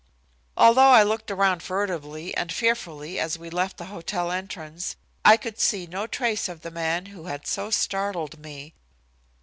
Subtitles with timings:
[0.57, 5.59] Although I looked around furtively and fearfully as we left the hotel entrance, I could
[5.59, 8.73] see no trace of the man who had so startled me.